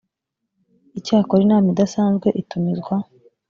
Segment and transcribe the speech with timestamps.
[0.99, 2.95] icyakora inama idasanzwe itumizwa